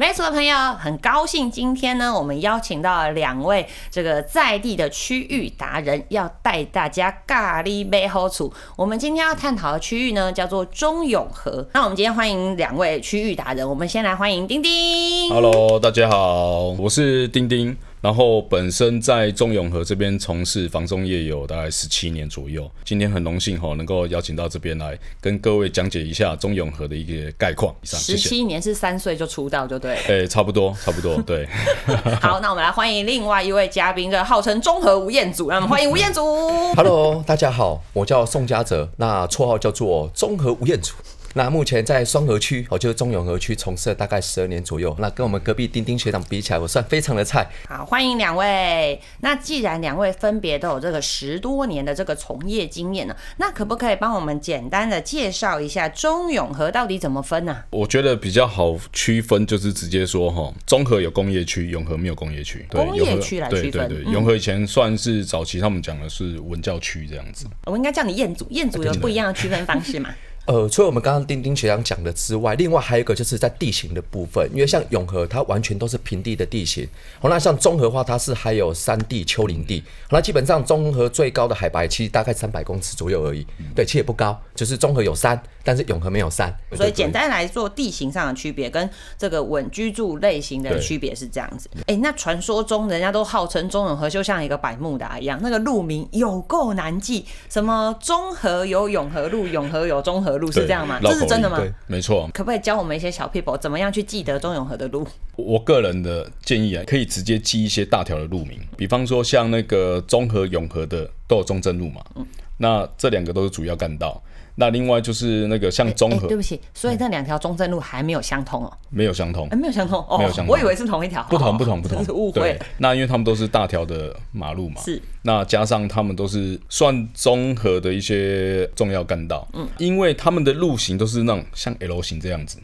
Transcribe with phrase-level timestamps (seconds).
[0.00, 8.52] 没错，朋友，很高兴今天呢，我们邀请到了两位这个在地的区域达人，要带大家咖喱杯好处。
[8.76, 11.66] 我们今天要探讨的区域呢，叫做中永和。
[11.74, 15.30] 那我们今天欢迎两位区域达人，我们先来欢迎丁丁。
[15.30, 17.76] Hello，大家好，我是丁丁。
[18.08, 22.66] 然后本身在中永和这边从事房中业有大概十七年左右。
[22.82, 27.76] 今天很荣幸哈，能够邀请到这边来跟各位讲解一下中永和的一个概况。
[27.82, 30.00] 十七年是三岁就出道，就对了。
[30.08, 31.46] 哎，差不多，差不多，对。
[32.22, 36.24] 好，那我们来欢迎另外一位嘉宾，这号称中和吴彦祖，让我们欢迎吴彦祖。
[36.76, 40.94] Hello，大家好，我叫宋家泽，那绰号叫做中和吴彦祖。
[41.34, 44.94] 那目前在双河区，我就是中永和区从事了大概十二年左右。
[44.98, 47.48] 那跟我们隔壁丁丁学长比起来，我算非常的菜。
[47.68, 49.00] 好，欢迎两位。
[49.20, 62.66] 那既然两位分别都有这个十多年的这个从业经验呢，那可不可以帮我们简单的介绍一下中永和到底怎么分呢、我觉得比较好区分，就是直接说哈，中和有工业区，永和没有工业区。
[62.70, 67.46] 对工业区来区分对对对，嗯永和以前算是早期他们讲的是文教区这样子。
[67.66, 70.10] 我应该叫你彦祖，彦祖有不一样的区分方式嘛？
[70.48, 76.88] 呃，除了我们刚刚丁丁学长讲的之外，另外还有一个就是在地形的部分，因为像永和它完全都是平地的地形，
[77.20, 85.38] 哦，那像中和的话，它是还有山地、丘陵地，好那基本上中和最高的海拔其实大概三百公尺左右而已，对，其实也不高，就是中和有山，
[85.68, 88.88] 但是永和没有山，所以简单来做地形上的区别跟
[89.18, 91.68] 这个稳居住类型的对区别是这样子。
[91.84, 100.98] 哎、那传说中人家都号称中永和就像一个百慕达一样，那个路名有够难记，什么中和有永和路，永和有中和路，是对这样吗？
[101.02, 101.62] 这是真的吗？
[101.86, 105.06] 没错，可不可以教我们一些小 people 怎么样去记得中永和的路？
[105.36, 112.26] 我个人的建议啊，可以直接记一些大条的路名，比方说像那个中和、永和的都有中正路嘛，嗯
[112.60, 114.20] 那这两个都是主要干道。
[114.60, 119.46] 那另外就是那个像中哎、和、对不起，所以那两条中正路还没有相通哦、没有相通。
[119.52, 120.52] 哎、，没有相通哦，没有相通。
[120.52, 122.04] 我以为是同一条，不同哦不同不同。
[122.12, 122.58] 误会。
[122.78, 125.00] 那因为他们都是大条的马路嘛，是。
[125.22, 132.58] 那加上他们都是算综合的一些重要干道，嗯，因为他们的路型都是那种像 L 型这样子，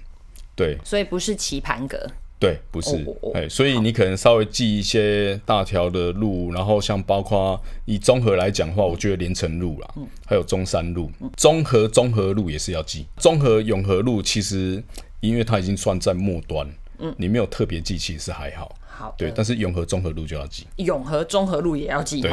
[0.57, 0.77] 对。
[0.83, 3.05] 所以不是棋盘格，对，不是。
[3.33, 10.07] 哎、所以你可能稍微记一些大条的路，然后像包括以综合来讲的话，我觉得连城路啦，嗯。
[10.27, 13.07] 还有中山路、综合综合路也是要记。
[13.17, 14.83] 综合永和路其实
[15.21, 16.69] 因为它已经算在末端，
[16.99, 18.75] 嗯，你没有特别记，其实是还好。
[18.97, 22.31] 好对，但是永和综合路就要记，永和综合路也要记对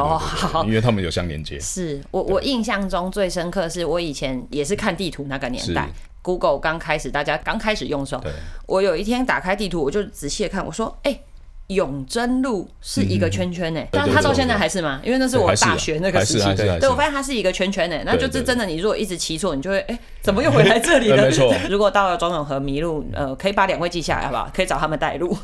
[0.66, 1.59] 因为他们有相连接。
[1.59, 8.23] 是我我印象中最深刻是我以前也是看地图那个年代是，Google 刚开始大家刚开始用的时候，
[8.67, 11.19] 我有一天打开地图，我就仔细的看，我说，哎、
[11.75, 14.99] 永贞路是一个圈圈呢、但它到现在还是吗？
[15.03, 21.23] 因为那是我大学那个时期对我发现它是一个圈圈呢、那就是真的，你如果一直骑错，你就会哎、怎么又回来这里了？
[21.23, 24.49] 没错 如果到了中永和迷路，呃，可以把两位记下来好不好？
[24.53, 25.37] 可以找他们带路。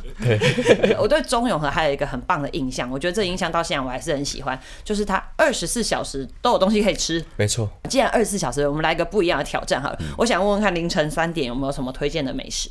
[1.00, 7.24] 我对中永和还有一个很棒的印象，我觉得这个印象到现在我还是很喜欢，就是它二十四小时都有东西可以吃。
[7.36, 7.70] 没错。
[7.90, 9.98] 既然二十四小时，我们来一个不一样的挑战好了。
[10.00, 12.70] 嗯我想问问看，凌晨三点有没有什么推荐的美食？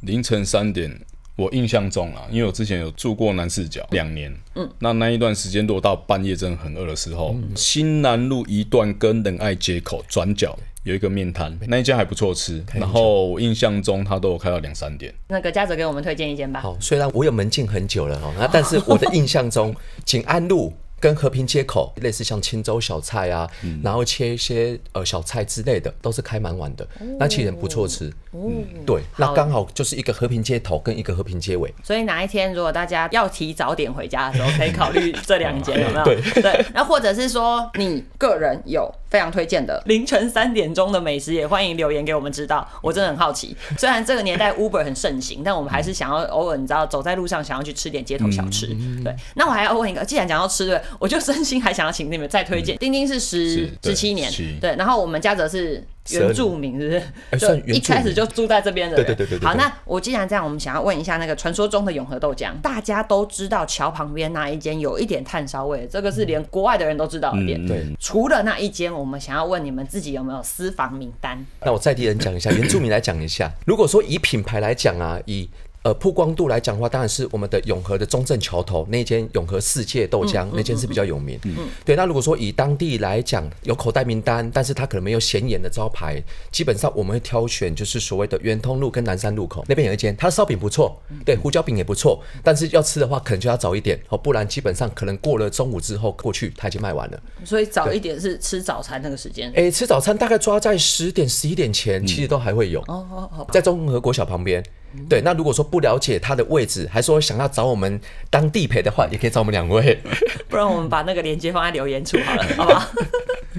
[0.00, 1.00] 凌晨三点，
[1.40, 15.14] 我印象中啊，因为我之前有住过南四角两年，嗯，那那一段时间，如果到半夜真的很饿的时候，新南路一段跟仁爱街口转角有一个面摊，那一家还不错吃，然后我印象中他都有开到两三点。
[15.28, 16.60] 那个嘉泽给我们推荐一间吧。
[16.60, 19.74] 好，虽然我有门禁很久了哦，那但是我的印象中，
[20.04, 23.48] 景安路跟和平街口类似像青州小菜啊，
[23.82, 26.86] 然后切一些呃小菜之类的，都是开蛮晚的，
[27.18, 28.12] 那其实很不错吃。
[28.32, 31.74] 嗯，对，那刚好就是一个和平街头跟一个和平街尾。
[31.82, 36.04] 所以哪一天如果大家要提早点回家的时候，可以考虑这两间， 有没有？
[36.04, 42.68] 对对， 那或者是说你个人有非常推荐的凌晨三点钟的美食，也欢迎留言给我们知道。
[42.82, 48.68] 我真的很好奇， 虽然这个年代 Uber 很盛行，但我们还是想要偶尔你知道走在路上想要去吃点街头小吃。
[49.02, 52.76] 对，那我还要问一个，既然讲到吃对，我就真心还想要请你们再推荐。
[52.78, 57.46] 丁丁是十十七年17，对，然后我们嘉泽是原住民，是不是？
[57.46, 59.06] 就一开始就住在这边的人。
[59.06, 67.64] 对对对对对好，那我既然这样，我们想要问一下那个传说中的永和豆浆，大家都知道桥旁边那一间有一点炭烧味，这个是连国外的人都知道的店。
[67.64, 71.44] 嗯对除了那一间，我们想要问你们自己有没有私房名单？
[71.64, 73.52] 那我在地人讲一下，原住民来讲一下。
[73.66, 75.48] 如果说以品牌来讲啊，以
[75.82, 81.38] 呃曝光度来讲的话，当然是我们的永和的中正桥头那间永和世界豆浆、那间是比较有名。
[81.44, 81.96] 嗯，对。
[81.96, 97.22] 那如果说以当地来讲，有口袋名单，但是它可能没有显眼的招牌，基本上我们会挑选就是所谓的圆通路跟南山路口那边有一间，它的烧饼不错，对，胡椒饼也不错，但是要吃的话可能就要早一点哦，不然基本上可能过了中午之后过去它已经卖完了。
[97.44, 99.50] 所以早一点是吃早餐那个时间。
[99.54, 102.80] 诶，吃早餐大概抓在十点十一点前，其实都还会有。
[102.82, 104.62] 哦哦哦，在中和国小旁边，
[105.08, 109.98] 对，那如果说不了解它的位置，还说想要找我们当地陪的话，也可以找我们两位。
[110.48, 112.92] 不然我们把那个链接放在留言处好了，好不好？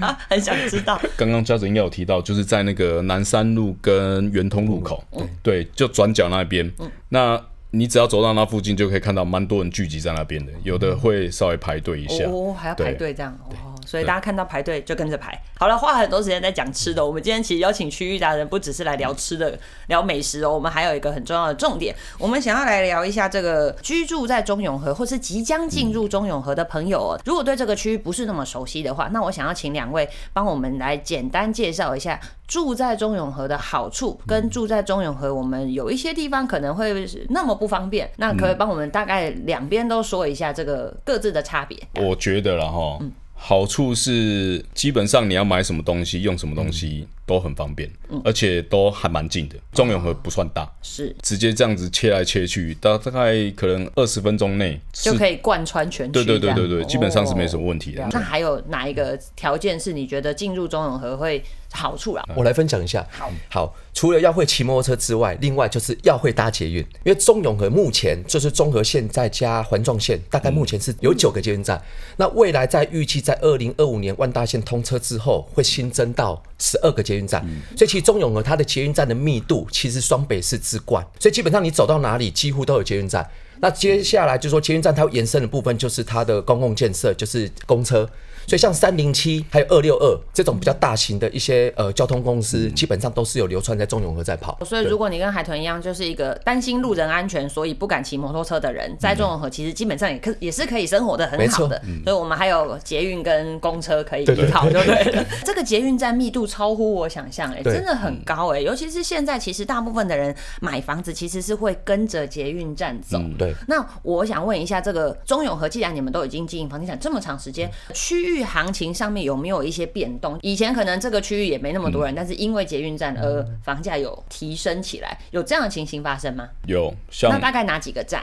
[0.00, 1.00] 啊，很想知道。
[1.16, 5.02] 刚刚嘉泽应该有提到，就是在那个南山路跟圆通路口，
[5.42, 6.70] 对，就转角那边。
[7.10, 7.40] 那
[7.70, 12.24] 你只要走到那附近，就可以看到蛮多人聚集在那边的，有的会稍微排队一下。
[12.26, 15.38] 哦，还要排队这样哦，所以大家看到排队就跟着排。
[15.58, 32.18] 好了，花很多时间在讲吃的，我们今天其实邀请区域达人，不只是来聊吃的、聊美食哦，我们还有一个很重要的重点，我们想要来聊一下这个居住在中永和或是即将进入中永和的朋友哦，如果对这个区域不是那么熟悉的话，那我想要请两位帮我们来简单介绍一下
[32.48, 41.78] 住在中永和的好处，跟住在中永和我们有一些地方可能会那么不方便，那可以帮我们大概两边都说一下这个各自的差别。
[41.94, 42.98] 我觉得了哈。
[43.44, 47.90] 好处是，基本上你要买什么东西、用什么东西都很方便，
[48.24, 49.56] 而且都还蛮近的。
[49.72, 56.12] 中永和不算大，是直接这样子切来切去，大大概可能二十分钟内就可以贯穿全区。
[56.12, 58.06] 对对对对对，基本上是没什么问题的。
[58.10, 61.42] 那还有哪一个条件是你觉得进入中永和会？
[61.74, 63.02] 好处啊，我来分享一下。
[63.10, 66.80] 好，好，除了要会骑摩托车之外，另外就是要会搭捷运。
[67.02, 71.82] 因为中永和目前就是中和线再加环状线，大概目前是有九个捷运站。
[72.18, 77.40] 那未来在预计在二零二五年万大线通车之后，会新增到十二个捷运站。
[77.76, 81.06] 所以其实中永和它的捷运站的密度其实双北市之冠。
[81.18, 83.28] 所以基本上你走到哪里，几乎都有捷运站。
[83.60, 88.08] 那接下来就说捷运站它延伸的部分，就是它的公共建设，就是公车。
[88.46, 94.58] 所以像三零七还有二六二这种比较大型的一些呃交通公司，基本上都是有流窜在中永和在跑。
[94.64, 101.80] 所以如果你跟海豚一样，就是一个担心路人安全，所以不敢骑摩托车的人，在中永和其实基本上也可也是可以生活的很好的。
[102.04, 105.24] 所以我们还有捷运跟公车可以依靠，就对。
[105.44, 108.60] 这个捷运站密度超乎我想象，哎，真的很高哎。
[108.60, 113.20] 尤其是现在，其实大部分的人买房子其实是会跟着捷运站走。
[113.38, 113.54] 对。
[113.68, 118.31] 那我想问一下，这个中永和，既然你们都已经经营房地产这么长时间，区域。
[118.36, 120.38] 域行情上面有没有一些变动？
[120.42, 126.48] 以前可能这个区域也没那么多人，但是因为捷运站而房价有提升起来，有这样的情形发生吗？
[126.66, 128.22] 有，像那大概哪几个站？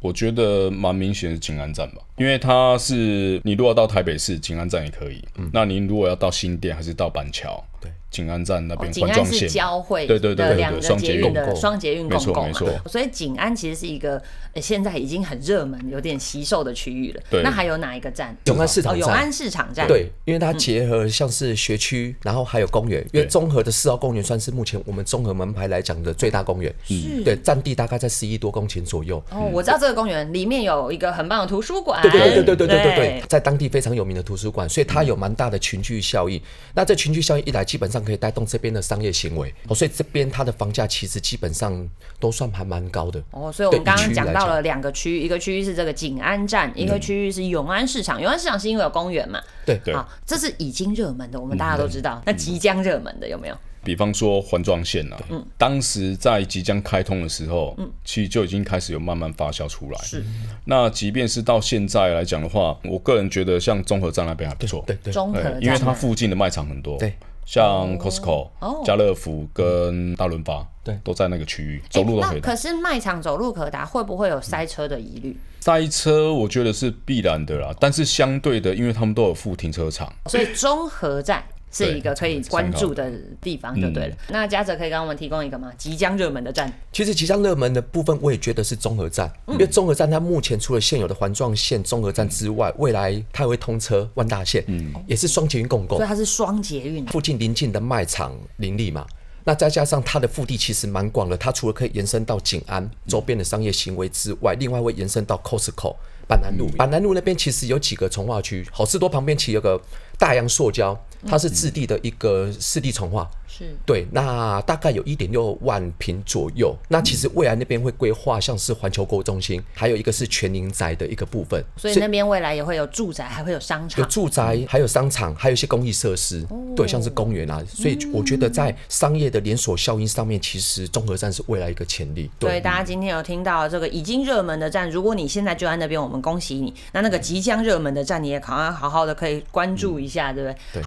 [0.00, 7.64] 我觉得蛮明显是景安站吧，因为它是你如果到台北市景安站也可以，嗯那您如果要到新店还是到板桥？
[7.82, 7.92] 对。
[8.12, 14.22] 景安站那边，景安是交汇对对对两个捷运的双捷运共共嘛，所以景安其实是一个
[14.56, 17.22] 现在已经很热门、有点吸售的区域了。
[17.30, 18.36] 对那还有哪一个站？
[18.44, 19.00] 永安市场站。
[19.00, 19.88] 永安市场站。
[19.88, 23.02] 对，因为它结合像是学区，然后还有公园。
[23.12, 26.70] 因为综合的四号公园算是目前我们综合门牌来讲的最大公园。
[26.84, 27.24] 是。
[27.24, 29.16] 对，占地大概在十亿多公顷左右。
[29.30, 32.02] 哦，我知道这个公园里面有一个很棒的图书馆。
[32.02, 36.38] 对对对对对对对对，在当地非常有名的图书馆，所以它有蛮大的群聚效应。
[36.74, 38.82] 那这群聚效应一来，基本上可以带动这边的。
[38.92, 41.88] 商业行为哦，所以这边它的房价其实基本上
[42.18, 43.50] 都算还蛮高的哦。
[43.50, 48.20] 所以我们刚刚讲到了两个区域，一个区域是这个景安站，一个区域是永安市场。
[48.20, 49.40] 永安市场是因为有公园嘛？
[49.64, 49.94] 对对。
[49.94, 52.20] 好，这是已经热门的，我们大家都知道。
[52.26, 53.56] 那即将热门的有没有？
[53.84, 59.98] 比方说环状线啊，嗯，当时在即将开通的时候，嗯，其实就已经开始有慢慢发酵出来。
[60.02, 60.22] 是。
[60.66, 64.84] 那即便是到现在来讲的话，我个人觉得像综合站那边还不错。
[64.86, 65.12] 对对。
[65.12, 66.98] 综合因为它附近的卖场很多。
[66.98, 67.14] 对。
[67.44, 68.48] 像 Costco、
[68.84, 72.40] 家乐福跟大润发，对，都在那个区域，走路都可以。
[72.40, 75.36] 可是卖场走路可达，会不会有塞车的疑虑？
[75.60, 81.44] 塞车我觉得是必然的啦，但是相对的，因为他们都有附停车场，所以综合站。
[81.72, 83.10] 是一个可以关注的
[83.40, 84.16] 地方就对了。
[84.28, 85.72] 那嘉泽可以给我们提供一个吗？
[85.78, 86.72] 即将热门的站。
[86.92, 97.06] 其实即将热门的部分，我也觉得是综合站，因为综合站它目前除了现有的环状线综合站之外，未来它会通车万大线，嗯，也是双捷运共构，所以它是双捷运。
[97.06, 99.06] 附近邻近的卖场林立嘛，
[99.44, 105.96] 那再加上它的腹地其实蛮广的，它除了可以延伸到景安周边的商业行为之外，另外会延伸到 Costco
[106.28, 106.68] 板南路。
[106.76, 109.80] 板南路那边其实有几个从化区，好事多旁边其实有个
[110.18, 110.98] 大洋塑胶。
[111.26, 116.76] 它是置地的一个四地重化，是对，那大概有一点六万平左右。
[116.88, 121.64] 那其实未来那边会规划像是环球购物中心，还有一个是全宁宅的一个部分。
[121.76, 124.02] 所以那边未来也会有住宅，还会有商场。
[124.02, 127.62] 有住宅，还有商场，还有一些公益设施，对，像是公园啊。
[127.68, 132.30] 所以我觉得在商业的连锁效应上面，其实综合站是未来一个潜力。
[132.38, 136.72] 对，大家今天有听到这个已经热门的站，如果你现在就在那边，我们恭喜你。
[136.92, 140.56] 那那个即将热门的站，你也好好好好的可以关注一下，对不对？
[140.72, 140.80] 对。